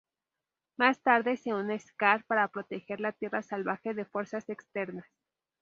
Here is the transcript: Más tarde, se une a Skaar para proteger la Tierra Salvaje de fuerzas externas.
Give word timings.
Más 0.77 0.99
tarde, 1.07 1.37
se 1.41 1.51
une 1.59 1.75
a 1.79 1.81
Skaar 1.85 2.23
para 2.29 2.47
proteger 2.47 2.99
la 2.99 3.11
Tierra 3.11 3.43
Salvaje 3.43 3.93
de 3.93 4.03
fuerzas 4.03 4.49
externas. 4.49 5.05